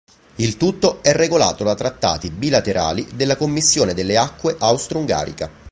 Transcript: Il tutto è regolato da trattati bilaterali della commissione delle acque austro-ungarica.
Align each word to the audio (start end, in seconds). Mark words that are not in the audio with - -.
Il 0.37 0.57
tutto 0.57 1.03
è 1.03 1.11
regolato 1.13 1.63
da 1.63 1.75
trattati 1.75 2.31
bilaterali 2.31 3.07
della 3.13 3.35
commissione 3.35 3.93
delle 3.93 4.17
acque 4.17 4.55
austro-ungarica. 4.57 5.51